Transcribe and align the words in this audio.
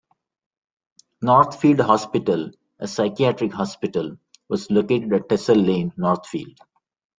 Northfield 1.21 1.79
Hospital, 1.81 2.49
a 2.79 2.87
psychiatric 2.87 3.53
hospital, 3.53 4.17
was 4.49 4.71
located 4.71 5.13
at 5.13 5.29
Tessal 5.29 5.57
Lane, 5.57 5.93
Northfield. 5.95 6.57